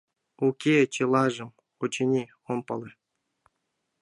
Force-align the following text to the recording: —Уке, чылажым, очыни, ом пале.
—Уке, 0.47 0.75
чылажым, 0.93 1.49
очыни, 1.83 2.23
ом 2.51 2.59
пале. 2.67 2.91